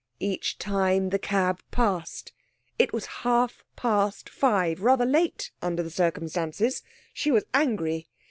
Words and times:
Each 0.19 0.57
time 0.57 1.09
the 1.11 1.19
cab 1.19 1.61
passed. 1.69 2.33
It 2.79 2.91
was 2.91 3.05
half 3.21 3.63
past 3.75 4.29
five, 4.31 4.81
rather 4.81 5.05
late 5.05 5.51
under 5.61 5.83
the 5.83 5.91
circumstances. 5.91 6.81
She 7.13 7.29
was 7.29 7.43
angry. 7.53 8.07